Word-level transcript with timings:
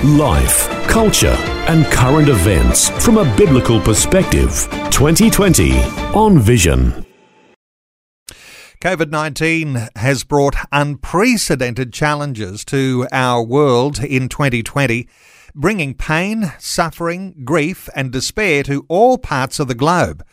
Life, 0.00 0.68
culture, 0.88 1.36
and 1.68 1.86
current 1.86 2.28
events 2.28 2.88
from 3.04 3.18
a 3.18 3.36
biblical 3.36 3.80
perspective. 3.80 4.66
2020 4.90 5.78
on 6.12 6.40
Vision. 6.40 7.06
COVID 8.80 9.10
19 9.10 9.90
has 9.94 10.24
brought 10.24 10.56
unprecedented 10.72 11.92
challenges 11.92 12.64
to 12.64 13.06
our 13.12 13.44
world 13.44 14.02
in 14.02 14.28
2020, 14.28 15.06
bringing 15.54 15.94
pain, 15.94 16.52
suffering, 16.58 17.42
grief, 17.44 17.88
and 17.94 18.10
despair 18.10 18.64
to 18.64 18.84
all 18.88 19.18
parts 19.18 19.60
of 19.60 19.68
the 19.68 19.76
globe. 19.76 20.24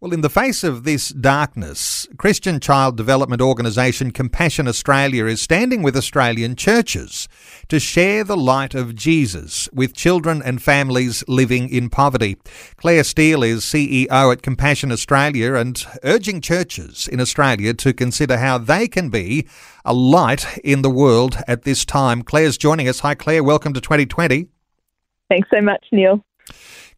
Well, 0.00 0.12
in 0.12 0.22
the 0.22 0.28
face 0.28 0.64
of 0.64 0.82
this 0.82 1.10
darkness, 1.10 2.08
Christian 2.18 2.58
child 2.58 2.96
development 2.96 3.40
organisation 3.40 4.10
Compassion 4.10 4.66
Australia 4.66 5.26
is 5.26 5.40
standing 5.40 5.82
with 5.82 5.96
Australian 5.96 6.56
churches 6.56 7.28
to 7.68 7.78
share 7.78 8.24
the 8.24 8.36
light 8.36 8.74
of 8.74 8.96
Jesus 8.96 9.68
with 9.72 9.94
children 9.94 10.42
and 10.44 10.60
families 10.60 11.22
living 11.28 11.68
in 11.68 11.90
poverty. 11.90 12.36
Claire 12.76 13.04
Steele 13.04 13.44
is 13.44 13.62
CEO 13.62 14.32
at 14.32 14.42
Compassion 14.42 14.90
Australia 14.90 15.54
and 15.54 15.86
urging 16.02 16.40
churches 16.40 17.06
in 17.06 17.20
Australia 17.20 17.72
to 17.72 17.92
consider 17.92 18.38
how 18.38 18.58
they 18.58 18.88
can 18.88 19.10
be 19.10 19.46
a 19.84 19.94
light 19.94 20.58
in 20.64 20.82
the 20.82 20.90
world 20.90 21.38
at 21.46 21.62
this 21.62 21.84
time. 21.84 22.22
Claire's 22.22 22.58
joining 22.58 22.88
us. 22.88 23.00
Hi, 23.00 23.14
Claire. 23.14 23.44
Welcome 23.44 23.72
to 23.74 23.80
2020. 23.80 24.48
Thanks 25.30 25.48
so 25.54 25.60
much, 25.62 25.86
Neil. 25.92 26.22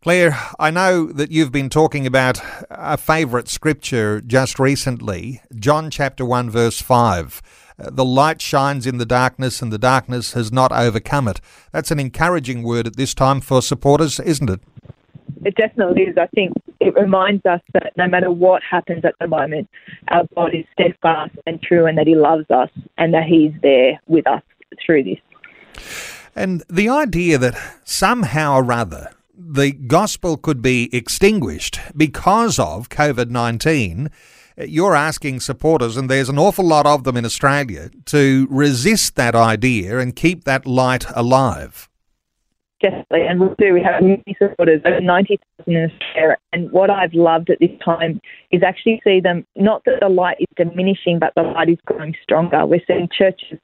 Claire, 0.02 0.38
I 0.58 0.70
know 0.70 1.06
that 1.06 1.32
you've 1.32 1.50
been 1.50 1.68
talking 1.68 2.06
about 2.06 2.40
a 2.70 2.96
favourite 2.96 3.48
scripture 3.48 4.20
just 4.20 4.60
recently, 4.60 5.42
John 5.58 5.90
chapter 5.90 6.24
1, 6.24 6.48
verse 6.48 6.80
5. 6.80 7.42
Uh, 7.78 7.90
the 7.90 8.04
light 8.04 8.40
shines 8.40 8.86
in 8.86 8.98
the 8.98 9.04
darkness, 9.04 9.60
and 9.60 9.72
the 9.72 9.78
darkness 9.78 10.34
has 10.34 10.52
not 10.52 10.70
overcome 10.70 11.26
it. 11.26 11.40
That's 11.72 11.90
an 11.90 11.98
encouraging 11.98 12.62
word 12.62 12.86
at 12.86 12.96
this 12.96 13.14
time 13.14 13.40
for 13.40 13.60
supporters, 13.60 14.20
isn't 14.20 14.48
it? 14.48 14.60
It 15.44 15.56
definitely 15.56 16.02
is. 16.02 16.16
I 16.16 16.26
think 16.28 16.52
it 16.78 16.94
reminds 16.94 17.44
us 17.44 17.60
that 17.72 17.92
no 17.96 18.06
matter 18.06 18.30
what 18.30 18.62
happens 18.62 19.04
at 19.04 19.14
the 19.20 19.26
moment, 19.26 19.68
our 20.08 20.24
God 20.34 20.54
is 20.54 20.64
steadfast 20.72 21.34
and 21.46 21.60
true, 21.60 21.86
and 21.86 21.98
that 21.98 22.06
He 22.06 22.14
loves 22.14 22.48
us, 22.50 22.70
and 22.96 23.12
that 23.12 23.24
He's 23.24 23.52
there 23.60 24.00
with 24.06 24.26
us 24.26 24.42
through 24.84 25.02
this. 25.02 25.18
And 26.34 26.62
the 26.68 26.88
idea 26.88 27.38
that 27.38 27.56
somehow 27.84 28.56
or 28.56 28.72
other 28.72 29.10
the 29.36 29.72
gospel 29.72 30.36
could 30.36 30.62
be 30.62 30.88
extinguished 30.94 31.78
because 31.96 32.58
of 32.58 32.88
COVID 32.88 33.30
19, 33.30 34.10
you're 34.58 34.96
asking 34.96 35.40
supporters, 35.40 35.96
and 35.96 36.08
there's 36.08 36.28
an 36.28 36.38
awful 36.38 36.64
lot 36.64 36.86
of 36.86 37.04
them 37.04 37.16
in 37.16 37.24
Australia, 37.24 37.90
to 38.06 38.46
resist 38.50 39.16
that 39.16 39.34
idea 39.34 39.98
and 39.98 40.16
keep 40.16 40.44
that 40.44 40.66
light 40.66 41.04
alive. 41.14 41.88
Definitely, 42.80 43.26
and 43.26 43.40
we 43.40 43.48
do. 43.58 43.72
We 43.72 43.82
have 43.82 44.02
many 44.02 44.22
supporters, 44.38 44.82
over 44.84 45.00
90,000 45.00 45.74
in 45.74 45.90
Australia. 45.90 46.36
And 46.52 46.70
what 46.70 46.90
I've 46.90 47.14
loved 47.14 47.48
at 47.50 47.58
this 47.58 47.70
time 47.82 48.20
is 48.50 48.62
actually 48.62 49.00
see 49.02 49.20
them, 49.20 49.46
not 49.56 49.82
that 49.86 50.00
the 50.00 50.08
light 50.08 50.36
is 50.40 50.46
diminishing, 50.56 51.18
but 51.18 51.32
the 51.36 51.42
light 51.42 51.70
is 51.70 51.78
growing 51.86 52.14
stronger. 52.22 52.66
We're 52.66 52.82
seeing 52.86 53.08
churches 53.16 53.58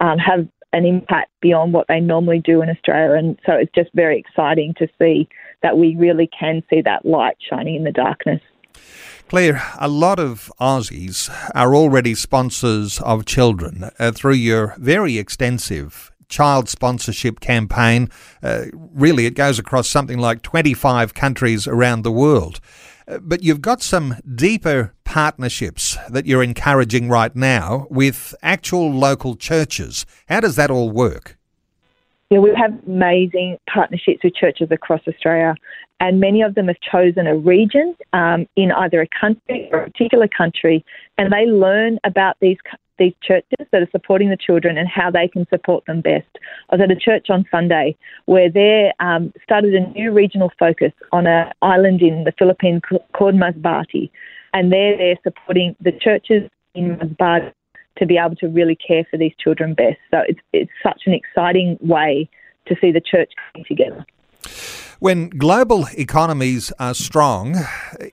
um, 0.00 0.18
have 0.18 0.46
an 0.72 0.84
impact 0.84 1.30
beyond 1.40 1.72
what 1.72 1.86
they 1.88 2.00
normally 2.00 2.40
do 2.40 2.62
in 2.62 2.68
Australia. 2.68 3.16
And 3.16 3.38
so 3.46 3.52
it's 3.52 3.72
just 3.74 3.90
very 3.94 4.18
exciting 4.18 4.74
to 4.78 4.88
see 4.98 5.28
that 5.62 5.78
we 5.78 5.96
really 5.96 6.28
can 6.38 6.62
see 6.70 6.82
that 6.82 7.04
light 7.04 7.36
shining 7.48 7.76
in 7.76 7.84
the 7.84 7.92
darkness. 7.92 8.40
Claire, 9.28 9.62
a 9.78 9.88
lot 9.88 10.18
of 10.18 10.50
Aussies 10.60 11.28
are 11.54 11.74
already 11.74 12.14
sponsors 12.14 13.00
of 13.00 13.26
children 13.26 13.90
uh, 13.98 14.12
through 14.12 14.34
your 14.34 14.74
very 14.78 15.18
extensive 15.18 16.12
child 16.28 16.68
sponsorship 16.68 17.40
campaign. 17.40 18.08
Uh, 18.42 18.66
really, 18.72 19.26
it 19.26 19.34
goes 19.34 19.58
across 19.58 19.88
something 19.88 20.18
like 20.18 20.42
25 20.42 21.14
countries 21.14 21.66
around 21.66 22.02
the 22.02 22.12
world. 22.12 22.60
But 23.20 23.42
you've 23.42 23.62
got 23.62 23.80
some 23.80 24.16
deeper 24.34 24.92
partnerships 25.04 25.96
that 26.10 26.26
you're 26.26 26.42
encouraging 26.42 27.08
right 27.08 27.34
now 27.34 27.86
with 27.88 28.34
actual 28.42 28.92
local 28.92 29.34
churches. 29.34 30.04
How 30.28 30.40
does 30.40 30.56
that 30.56 30.70
all 30.70 30.90
work? 30.90 31.38
Yeah, 32.28 32.40
we 32.40 32.54
have 32.54 32.78
amazing 32.86 33.56
partnerships 33.72 34.22
with 34.22 34.34
churches 34.34 34.68
across 34.70 35.00
Australia, 35.08 35.54
and 35.98 36.20
many 36.20 36.42
of 36.42 36.54
them 36.54 36.66
have 36.68 36.76
chosen 36.80 37.26
a 37.26 37.34
region 37.34 37.96
um, 38.12 38.46
in 38.56 38.70
either 38.70 39.00
a 39.00 39.08
country 39.18 39.70
or 39.72 39.84
a 39.84 39.90
particular 39.90 40.28
country, 40.28 40.84
and 41.16 41.32
they 41.32 41.46
learn 41.46 41.98
about 42.04 42.36
these 42.40 42.58
these 42.98 43.14
churches 43.22 43.66
that 43.70 43.82
are 43.82 43.90
supporting 43.90 44.30
the 44.30 44.36
children 44.36 44.76
and 44.76 44.88
how 44.88 45.10
they 45.10 45.28
can 45.28 45.46
support 45.48 45.84
them 45.86 46.00
best. 46.00 46.26
I 46.70 46.76
was 46.76 46.82
at 46.82 46.90
a 46.90 46.96
church 46.96 47.30
on 47.30 47.46
Sunday 47.50 47.96
where 48.26 48.50
they 48.50 48.92
um, 49.00 49.32
started 49.42 49.74
a 49.74 49.86
new 49.90 50.12
regional 50.12 50.52
focus 50.58 50.92
on 51.12 51.26
an 51.26 51.52
island 51.62 52.02
in 52.02 52.24
the 52.24 52.32
Philippines 52.38 52.82
called 53.12 53.34
Masbate, 53.34 54.10
and 54.52 54.72
they're 54.72 54.96
there 54.96 55.16
supporting 55.22 55.76
the 55.80 55.92
churches 55.92 56.48
in 56.74 56.96
Masbate 56.96 57.52
to 57.98 58.06
be 58.06 58.16
able 58.16 58.36
to 58.36 58.48
really 58.48 58.76
care 58.76 59.04
for 59.10 59.16
these 59.16 59.32
children 59.38 59.74
best. 59.74 59.98
So 60.10 60.22
it's 60.28 60.40
it's 60.52 60.70
such 60.82 61.02
an 61.06 61.14
exciting 61.14 61.78
way 61.80 62.28
to 62.66 62.76
see 62.80 62.92
the 62.92 63.00
church 63.00 63.32
coming 63.52 63.64
together. 63.66 64.06
When 65.00 65.28
global 65.28 65.86
economies 65.96 66.72
are 66.80 66.92
strong, 66.92 67.54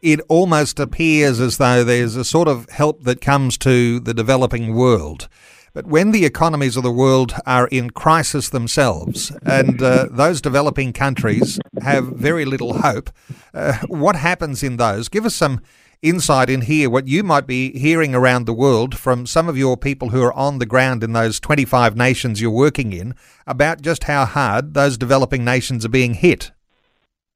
it 0.04 0.20
almost 0.30 0.80
appears 0.80 1.40
as 1.40 1.58
though 1.58 1.84
there's 1.84 2.16
a 2.16 2.24
sort 2.24 2.48
of 2.48 2.70
help 2.70 3.06
that 3.06 3.22
comes 3.22 3.58
to 3.60 4.00
the 4.00 4.14
developing 4.14 4.76
world. 4.76 5.28
But 5.74 5.88
when 5.88 6.12
the 6.12 6.26
economies 6.26 6.78
of 6.78 6.84
the 6.84 6.92
world 6.92 7.34
are 7.48 7.66
in 7.70 7.90
crisis 7.90 8.50
themselves 8.50 9.32
and 9.44 9.82
uh, 9.82 10.10
those 10.12 10.42
developing 10.42 10.94
countries 10.94 11.60
have 11.82 12.06
very 12.06 12.46
little 12.46 12.78
hope, 12.82 13.10
uh, 13.52 13.80
what 13.88 14.16
happens 14.16 14.62
in 14.62 14.78
those? 14.78 15.10
Give 15.10 15.26
us 15.26 15.34
some 15.34 15.62
insight 16.04 16.52
in 16.52 16.62
here, 16.62 16.88
what 16.88 17.08
you 17.08 17.24
might 17.24 17.48
be 17.48 17.76
hearing 17.80 18.14
around 18.14 18.46
the 18.46 18.54
world 18.54 18.96
from 18.96 19.26
some 19.26 19.50
of 19.50 19.58
your 19.58 19.76
people 19.76 20.10
who 20.10 20.22
are 20.22 20.34
on 20.34 20.60
the 20.60 20.68
ground 20.68 21.04
in 21.04 21.14
those 21.14 21.40
25 21.40 21.98
nations 21.98 22.42
you're 22.42 22.52
working 22.52 22.94
in 22.94 23.16
about 23.48 23.82
just 23.82 24.04
how 24.04 24.24
hard 24.24 24.76
those 24.76 25.00
developing 25.00 25.44
nations 25.44 25.84
are 25.84 25.90
being 25.90 26.14
hit. 26.14 26.52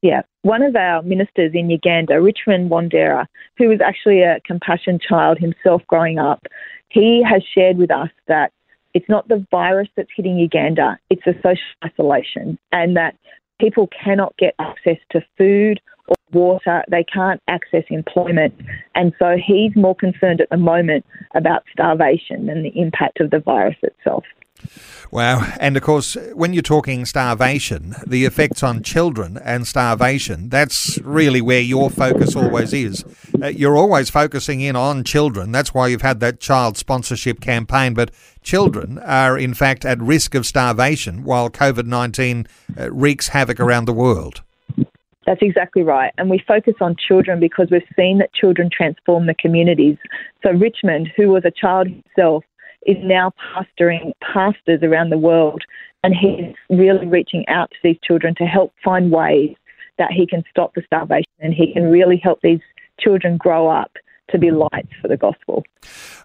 Yeah, 0.01 0.21
one 0.43 0.61
of 0.61 0.75
our 0.75 1.01
ministers 1.01 1.51
in 1.53 1.69
Uganda, 1.69 2.21
Richmond 2.21 2.71
Wandera, 2.71 3.25
who 3.57 3.67
was 3.67 3.81
actually 3.81 4.21
a 4.21 4.39
compassion 4.45 4.97
child 4.97 5.37
himself 5.37 5.81
growing 5.87 6.19
up, 6.19 6.41
he 6.87 7.21
has 7.23 7.43
shared 7.53 7.77
with 7.77 7.91
us 7.91 8.09
that 8.27 8.51
it's 8.93 9.09
not 9.09 9.27
the 9.27 9.45
virus 9.51 9.89
that's 9.95 10.09
hitting 10.15 10.37
Uganda, 10.37 10.97
it's 11.09 11.23
the 11.25 11.33
social 11.43 11.61
isolation, 11.83 12.57
and 12.71 12.95
that 12.95 13.15
people 13.59 13.87
cannot 13.87 14.35
get 14.37 14.55
access 14.59 14.97
to 15.11 15.21
food 15.37 15.81
or 16.07 16.15
water, 16.31 16.83
they 16.89 17.03
can't 17.03 17.41
access 17.47 17.83
employment. 17.89 18.53
And 18.95 19.13
so 19.19 19.35
he's 19.37 19.75
more 19.75 19.95
concerned 19.95 20.41
at 20.41 20.49
the 20.49 20.57
moment 20.57 21.05
about 21.35 21.63
starvation 21.71 22.47
than 22.47 22.63
the 22.63 22.71
impact 22.79 23.19
of 23.19 23.31
the 23.31 23.39
virus 23.39 23.77
itself. 23.83 24.23
Wow. 25.11 25.51
And 25.59 25.75
of 25.75 25.81
course, 25.81 26.15
when 26.33 26.53
you're 26.53 26.61
talking 26.61 27.05
starvation, 27.05 27.95
the 28.05 28.25
effects 28.25 28.61
on 28.61 28.83
children 28.83 29.39
and 29.43 29.65
starvation, 29.65 30.49
that's 30.49 30.99
really 30.99 31.41
where 31.41 31.61
your 31.61 31.89
focus 31.89 32.35
always 32.35 32.73
is. 32.73 33.03
Uh, 33.41 33.47
you're 33.47 33.75
always 33.75 34.11
focusing 34.11 34.61
in 34.61 34.75
on 34.75 35.03
children. 35.03 35.51
That's 35.51 35.73
why 35.73 35.87
you've 35.87 36.03
had 36.03 36.19
that 36.19 36.39
child 36.39 36.77
sponsorship 36.77 37.41
campaign. 37.41 37.95
But 37.95 38.11
children 38.43 38.99
are, 38.99 39.35
in 39.37 39.55
fact, 39.55 39.83
at 39.83 39.99
risk 39.99 40.35
of 40.35 40.45
starvation 40.45 41.23
while 41.23 41.49
COVID 41.49 41.85
19 41.85 42.47
uh, 42.77 42.91
wreaks 42.91 43.29
havoc 43.29 43.59
around 43.59 43.85
the 43.85 43.93
world. 43.93 44.43
That's 45.25 45.41
exactly 45.41 45.83
right. 45.83 46.11
And 46.17 46.29
we 46.29 46.41
focus 46.47 46.75
on 46.81 46.95
children 46.95 47.39
because 47.39 47.67
we've 47.69 47.83
seen 47.95 48.17
that 48.19 48.33
children 48.33 48.69
transform 48.71 49.27
the 49.27 49.35
communities. 49.35 49.97
So, 50.43 50.51
Richmond, 50.51 51.11
who 51.15 51.29
was 51.29 51.43
a 51.45 51.51
child 51.51 51.87
himself, 51.87 52.43
is 52.85 52.97
now 53.03 53.31
pastoring 53.55 54.11
pastors 54.21 54.81
around 54.83 55.09
the 55.09 55.17
world, 55.17 55.63
and 56.03 56.13
he's 56.15 56.55
really 56.69 57.05
reaching 57.07 57.47
out 57.47 57.69
to 57.71 57.77
these 57.83 57.97
children 58.03 58.35
to 58.35 58.45
help 58.45 58.73
find 58.83 59.11
ways 59.11 59.55
that 59.97 60.11
he 60.11 60.25
can 60.25 60.43
stop 60.49 60.73
the 60.75 60.81
starvation 60.85 61.25
and 61.39 61.53
he 61.53 61.73
can 61.73 61.83
really 61.91 62.17
help 62.17 62.39
these 62.41 62.61
children 62.99 63.37
grow 63.37 63.67
up 63.67 63.91
to 64.31 64.37
be 64.37 64.51
lights 64.51 64.91
for 65.01 65.07
the 65.07 65.17
gospel. 65.17 65.63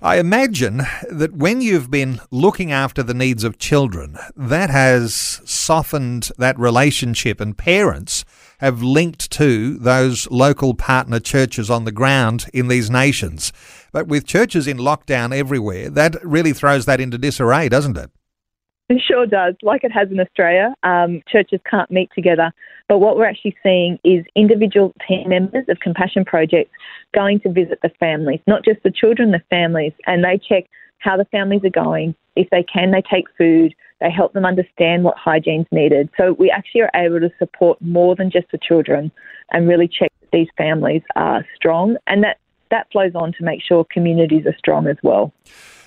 I 0.03 0.19
imagine 0.19 0.83
that 1.11 1.33
when 1.35 1.61
you've 1.61 1.91
been 1.91 2.21
looking 2.31 2.73
after 2.73 3.03
the 3.03 3.15
needs 3.15 3.45
of 3.45 3.59
children, 3.59 4.17
that 4.37 4.71
has 4.71 5.41
softened 5.45 6.31
that 6.39 6.59
relationship, 6.59 7.41
and 7.41 7.57
parents 7.57 8.25
have 8.59 8.83
linked 8.83 9.31
to 9.33 9.79
those 9.79 10.31
local 10.31 10.75
partner 10.75 11.21
churches 11.21 11.71
on 11.71 11.85
the 11.85 11.93
ground 11.93 12.47
in 12.53 12.69
these 12.69 12.91
nations. 12.91 13.53
But 13.93 14.09
with 14.09 14.27
churches 14.27 14.67
in 14.67 14.79
lockdown 14.79 15.37
everywhere, 15.37 15.91
that 15.91 16.17
really 16.25 16.53
throws 16.53 16.87
that 16.87 17.01
into 17.01 17.19
disarray, 17.19 17.69
doesn't 17.69 17.97
it? 17.97 18.11
It 18.91 19.01
sure 19.01 19.27
does, 19.27 19.55
like 19.63 19.83
it 19.83 19.93
has 19.93 20.11
in 20.11 20.21
Australia. 20.21 20.75
Um, 20.83 21.23
churches 21.27 21.61
can't 21.69 21.91
meet 21.91 22.11
together. 22.15 22.53
But 22.87 22.99
what 22.99 23.17
we're 23.17 23.25
actually 23.25 23.57
seeing 23.63 23.99
is 24.05 24.27
individual 24.35 24.93
team 25.09 25.29
members 25.29 25.65
of 25.69 25.81
Compassion 25.81 26.25
Projects 26.25 26.71
going 27.15 27.41
to 27.41 27.53
visit 27.53 27.79
the 27.83 27.89
families, 27.99 28.41
not 28.47 28.63
just 28.63 28.83
the 28.83 28.91
children, 28.91 29.31
the 29.31 29.43
families, 29.49 29.93
and 30.07 30.23
they 30.23 30.39
check 30.39 30.65
how 30.99 31.17
the 31.17 31.25
families 31.27 31.65
are 31.65 31.71
going. 31.71 32.15
If 32.37 32.51
they 32.51 32.63
can, 32.63 32.91
they 32.91 33.03
take 33.03 33.25
food. 33.39 33.75
They 34.01 34.11
help 34.11 34.35
them 34.35 34.45
understand 34.45 35.05
what 35.05 35.17
hygiene's 35.17 35.67
needed. 35.71 36.11
So 36.19 36.35
we 36.35 36.51
actually 36.51 36.83
are 36.83 36.91
able 36.95 37.21
to 37.21 37.31
support 37.39 37.81
more 37.81 38.15
than 38.15 38.31
just 38.31 38.51
the 38.53 38.59
children 38.59 39.11
and 39.53 39.67
really 39.67 39.89
check 39.89 40.13
that 40.21 40.31
these 40.31 40.49
families 40.59 41.03
are 41.17 41.47
strong. 41.55 41.97
And 42.07 42.23
that, 42.23 42.39
that 42.71 42.89
flows 42.93 43.13
on 43.15 43.33
to 43.35 43.45
make 43.45 43.63
sure 43.63 43.87
communities 43.91 44.45
are 44.47 44.57
strong 44.59 44.89
as 44.89 44.97
well. 45.03 45.33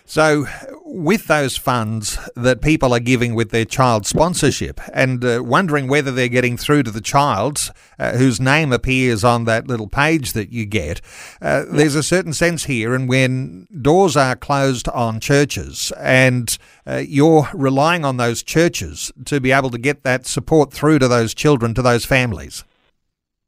So, 0.09 0.45
with 0.85 1.27
those 1.27 1.57
funds 1.57 2.17
that 2.33 2.61
people 2.61 2.93
are 2.93 2.99
giving 3.01 3.35
with 3.35 3.51
their 3.51 3.65
child 3.65 4.05
sponsorship 4.05 4.79
and 4.93 5.23
uh, 5.23 5.43
wondering 5.43 5.89
whether 5.89 6.13
they're 6.13 6.29
getting 6.29 6.55
through 6.55 6.83
to 6.83 6.91
the 6.91 7.01
child 7.01 7.73
uh, 7.99 8.13
whose 8.13 8.39
name 8.39 8.71
appears 8.71 9.25
on 9.25 9.43
that 9.43 9.67
little 9.67 9.89
page 9.89 10.31
that 10.31 10.49
you 10.49 10.65
get, 10.65 11.01
uh, 11.41 11.65
there's 11.69 11.93
a 11.93 12.01
certain 12.01 12.31
sense 12.31 12.63
here. 12.63 12.95
And 12.95 13.09
when 13.09 13.67
doors 13.81 14.15
are 14.15 14.37
closed 14.37 14.87
on 14.87 15.19
churches 15.19 15.91
and 15.99 16.57
uh, 16.85 17.03
you're 17.05 17.49
relying 17.53 18.05
on 18.05 18.15
those 18.15 18.43
churches 18.43 19.11
to 19.25 19.41
be 19.41 19.51
able 19.51 19.71
to 19.71 19.77
get 19.77 20.03
that 20.03 20.25
support 20.25 20.71
through 20.71 20.99
to 20.99 21.09
those 21.09 21.33
children, 21.33 21.73
to 21.73 21.81
those 21.81 22.05
families. 22.05 22.63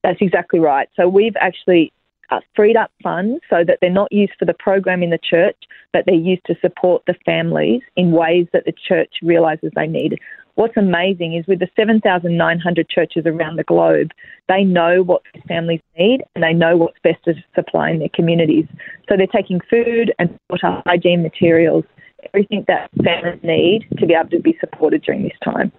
That's 0.03 0.19
exactly 0.19 0.59
right. 0.59 0.89
So, 0.97 1.07
we've 1.07 1.37
actually 1.39 1.93
uh, 2.31 2.39
freed 2.55 2.75
up 2.75 2.91
funds 3.01 3.41
so 3.49 3.63
that 3.63 3.79
they're 3.81 3.89
not 3.89 4.11
used 4.11 4.33
for 4.37 4.45
the 4.45 4.53
program 4.53 5.03
in 5.03 5.09
the 5.09 5.19
church, 5.19 5.57
but 5.93 6.05
they're 6.05 6.15
used 6.15 6.45
to 6.45 6.55
support 6.61 7.03
the 7.07 7.15
families 7.25 7.81
in 7.95 8.11
ways 8.11 8.47
that 8.53 8.65
the 8.65 8.73
church 8.87 9.15
realises 9.21 9.71
they 9.75 9.87
need. 9.87 10.19
What's 10.55 10.75
amazing 10.75 11.35
is 11.35 11.47
with 11.47 11.59
the 11.59 11.69
7,900 11.75 12.89
churches 12.89 13.23
around 13.25 13.55
the 13.55 13.63
globe, 13.63 14.11
they 14.49 14.63
know 14.63 15.01
what 15.01 15.21
these 15.33 15.43
families 15.47 15.79
need 15.97 16.21
and 16.35 16.43
they 16.43 16.53
know 16.53 16.75
what's 16.75 16.99
best 17.01 17.23
to 17.25 17.33
supply 17.55 17.91
in 17.91 17.99
their 17.99 18.09
communities. 18.13 18.65
So 19.07 19.15
they're 19.15 19.27
taking 19.27 19.61
food 19.69 20.13
and 20.19 20.37
water, 20.49 20.83
hygiene 20.85 21.23
materials, 21.23 21.85
everything 22.33 22.65
that 22.67 22.89
families 23.03 23.39
need 23.41 23.87
to 23.99 24.05
be 24.05 24.13
able 24.13 24.29
to 24.31 24.39
be 24.39 24.57
supported 24.59 25.01
during 25.03 25.23
this 25.23 25.37
time. 25.43 25.71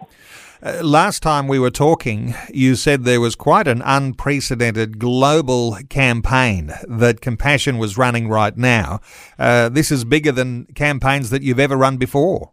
Uh, 0.63 0.79
last 0.83 1.23
time 1.23 1.47
we 1.47 1.57
were 1.57 1.71
talking, 1.71 2.35
you 2.53 2.75
said 2.75 3.03
there 3.03 3.19
was 3.19 3.33
quite 3.33 3.67
an 3.67 3.81
unprecedented 3.83 4.99
global 4.99 5.75
campaign 5.89 6.71
that 6.87 7.19
Compassion 7.19 7.79
was 7.79 7.97
running 7.97 8.27
right 8.27 8.55
now. 8.55 8.99
Uh, 9.39 9.69
this 9.69 9.91
is 9.91 10.05
bigger 10.05 10.31
than 10.31 10.65
campaigns 10.75 11.31
that 11.31 11.41
you've 11.41 11.59
ever 11.59 11.75
run 11.75 11.97
before. 11.97 12.51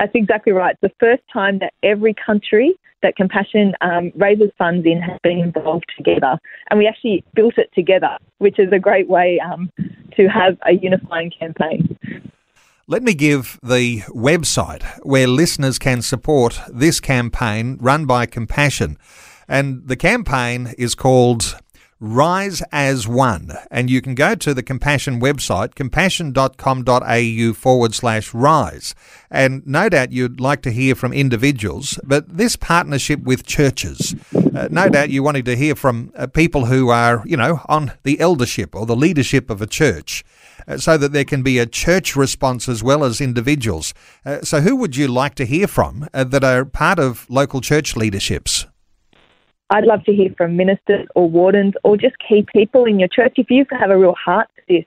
That's 0.00 0.10
exactly 0.14 0.52
right. 0.52 0.76
the 0.82 0.90
first 0.98 1.22
time 1.32 1.60
that 1.60 1.72
every 1.84 2.14
country 2.14 2.74
that 3.02 3.14
Compassion 3.14 3.74
um, 3.80 4.10
raises 4.16 4.50
funds 4.58 4.84
in 4.84 5.00
has 5.00 5.18
been 5.22 5.38
involved 5.38 5.86
together. 5.96 6.36
And 6.68 6.80
we 6.80 6.88
actually 6.88 7.22
built 7.34 7.58
it 7.58 7.70
together, 7.76 8.18
which 8.38 8.58
is 8.58 8.72
a 8.72 8.78
great 8.80 9.08
way 9.08 9.38
um, 9.38 9.70
to 10.16 10.26
have 10.26 10.58
a 10.66 10.72
unifying 10.72 11.30
campaign. 11.30 11.96
Let 12.90 13.04
me 13.04 13.14
give 13.14 13.56
the 13.62 14.00
website 14.08 14.82
where 15.04 15.28
listeners 15.28 15.78
can 15.78 16.02
support 16.02 16.60
this 16.68 16.98
campaign 16.98 17.78
run 17.80 18.04
by 18.04 18.26
Compassion. 18.26 18.98
And 19.46 19.86
the 19.86 19.94
campaign 19.94 20.74
is 20.76 20.96
called 20.96 21.56
Rise 22.00 22.62
as 22.72 23.06
One. 23.06 23.52
And 23.70 23.88
you 23.88 24.02
can 24.02 24.16
go 24.16 24.34
to 24.34 24.52
the 24.52 24.64
Compassion 24.64 25.20
website, 25.20 25.76
compassion.com.au 25.76 27.52
forward 27.52 27.94
slash 27.94 28.34
rise. 28.34 28.96
And 29.30 29.64
no 29.64 29.88
doubt 29.88 30.10
you'd 30.10 30.40
like 30.40 30.62
to 30.62 30.72
hear 30.72 30.96
from 30.96 31.12
individuals, 31.12 31.96
but 32.02 32.38
this 32.38 32.56
partnership 32.56 33.20
with 33.20 33.46
churches, 33.46 34.16
uh, 34.34 34.66
no 34.68 34.88
doubt 34.88 35.10
you 35.10 35.22
wanted 35.22 35.44
to 35.44 35.54
hear 35.54 35.76
from 35.76 36.12
uh, 36.16 36.26
people 36.26 36.64
who 36.64 36.88
are, 36.88 37.22
you 37.24 37.36
know, 37.36 37.60
on 37.66 37.92
the 38.02 38.18
eldership 38.18 38.74
or 38.74 38.84
the 38.84 38.96
leadership 38.96 39.48
of 39.48 39.62
a 39.62 39.66
church. 39.68 40.24
Uh, 40.70 40.78
so 40.78 40.96
that 40.96 41.12
there 41.12 41.24
can 41.24 41.42
be 41.42 41.58
a 41.58 41.66
church 41.66 42.14
response 42.14 42.68
as 42.68 42.80
well 42.80 43.02
as 43.02 43.20
individuals. 43.20 43.92
Uh, 44.24 44.40
so, 44.42 44.60
who 44.60 44.76
would 44.76 44.94
you 44.96 45.08
like 45.08 45.34
to 45.34 45.44
hear 45.44 45.66
from 45.66 46.08
uh, 46.14 46.22
that 46.22 46.44
are 46.44 46.64
part 46.64 47.00
of 47.00 47.28
local 47.28 47.60
church 47.60 47.96
leaderships? 47.96 48.66
I'd 49.70 49.84
love 49.84 50.04
to 50.04 50.12
hear 50.12 50.30
from 50.36 50.56
ministers 50.56 51.08
or 51.16 51.28
wardens 51.28 51.74
or 51.82 51.96
just 51.96 52.14
key 52.26 52.46
people 52.54 52.84
in 52.84 53.00
your 53.00 53.08
church. 53.08 53.34
If 53.36 53.50
you 53.50 53.66
have 53.80 53.90
a 53.90 53.98
real 53.98 54.14
heart 54.14 54.48
for 54.54 54.62
this 54.68 54.84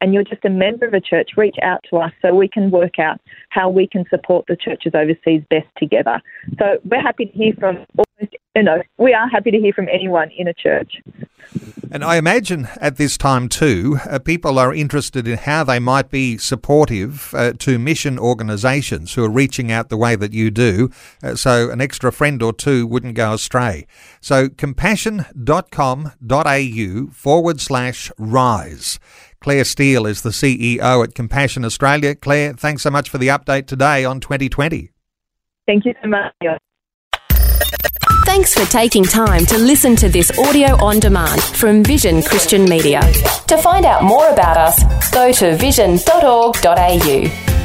and 0.00 0.14
you're 0.14 0.24
just 0.24 0.44
a 0.44 0.50
member 0.50 0.86
of 0.86 0.94
a 0.94 1.00
church, 1.00 1.30
reach 1.36 1.56
out 1.62 1.84
to 1.90 1.98
us 1.98 2.12
so 2.22 2.34
we 2.34 2.48
can 2.48 2.70
work 2.70 2.98
out 2.98 3.20
how 3.50 3.68
we 3.68 3.86
can 3.86 4.04
support 4.10 4.46
the 4.48 4.56
churches 4.56 4.92
overseas 4.94 5.42
best 5.50 5.68
together. 5.76 6.20
So 6.58 6.78
we're 6.84 7.00
happy 7.00 7.26
to 7.26 7.32
hear 7.32 7.52
from 7.58 7.86
almost, 7.96 8.36
you 8.54 8.62
know, 8.62 8.82
we 8.98 9.14
are 9.14 9.28
happy 9.28 9.50
to 9.50 9.58
hear 9.58 9.72
from 9.72 9.88
anyone 9.88 10.30
in 10.36 10.48
a 10.48 10.54
church. 10.54 11.00
And 11.90 12.02
I 12.02 12.16
imagine 12.16 12.68
at 12.80 12.96
this 12.96 13.16
time 13.16 13.48
too, 13.48 13.98
uh, 14.08 14.18
people 14.18 14.58
are 14.58 14.74
interested 14.74 15.28
in 15.28 15.38
how 15.38 15.62
they 15.64 15.78
might 15.78 16.10
be 16.10 16.36
supportive 16.36 17.32
uh, 17.34 17.52
to 17.60 17.78
mission 17.78 18.18
organisations 18.18 19.14
who 19.14 19.24
are 19.24 19.30
reaching 19.30 19.70
out 19.70 19.88
the 19.88 19.96
way 19.96 20.16
that 20.16 20.32
you 20.32 20.50
do, 20.50 20.90
uh, 21.22 21.36
so 21.36 21.70
an 21.70 21.80
extra 21.80 22.10
friend 22.10 22.42
or 22.42 22.52
two 22.52 22.84
wouldn't 22.86 23.14
go 23.14 23.34
astray. 23.34 23.86
So 24.20 24.48
compassion.com.au 24.48 27.06
forward 27.12 27.60
slash 27.60 28.10
rise. 28.18 28.98
Claire 29.46 29.62
Steele 29.62 30.06
is 30.06 30.22
the 30.22 30.30
CEO 30.30 31.04
at 31.04 31.14
Compassion 31.14 31.64
Australia. 31.64 32.16
Claire, 32.16 32.54
thanks 32.54 32.82
so 32.82 32.90
much 32.90 33.08
for 33.08 33.18
the 33.18 33.28
update 33.28 33.68
today 33.68 34.04
on 34.04 34.18
2020. 34.18 34.90
Thank 35.68 35.84
you 35.84 35.94
so 36.02 36.08
much. 36.08 36.32
Thanks 38.24 38.54
for 38.54 38.68
taking 38.68 39.04
time 39.04 39.46
to 39.46 39.56
listen 39.56 39.94
to 39.94 40.08
this 40.08 40.36
audio 40.36 40.74
on 40.84 40.98
demand 40.98 41.40
from 41.40 41.84
Vision 41.84 42.24
Christian 42.24 42.64
Media. 42.64 43.00
To 43.46 43.56
find 43.58 43.86
out 43.86 44.02
more 44.02 44.28
about 44.30 44.56
us, 44.56 44.82
go 45.12 45.30
to 45.30 45.56
vision.org.au. 45.56 47.55